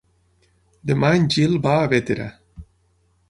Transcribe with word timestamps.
Demà 0.91 1.11
en 1.17 1.27
Gil 1.35 1.53
va 1.67 1.75
a 1.83 1.91
Bétera. 1.91 2.27